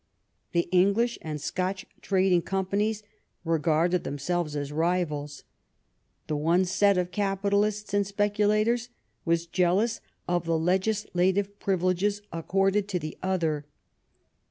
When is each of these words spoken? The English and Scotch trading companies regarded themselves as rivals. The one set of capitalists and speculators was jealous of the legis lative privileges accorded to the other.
The 0.53 0.67
English 0.71 1.19
and 1.21 1.39
Scotch 1.39 1.85
trading 2.01 2.41
companies 2.41 3.03
regarded 3.45 4.03
themselves 4.03 4.55
as 4.55 4.71
rivals. 4.71 5.43
The 6.25 6.35
one 6.35 6.65
set 6.65 6.97
of 6.97 7.11
capitalists 7.11 7.93
and 7.93 8.07
speculators 8.07 8.89
was 9.25 9.45
jealous 9.45 10.01
of 10.27 10.45
the 10.45 10.57
legis 10.57 11.05
lative 11.13 11.49
privileges 11.59 12.23
accorded 12.33 12.87
to 12.87 12.97
the 12.97 13.15
other. 13.21 13.67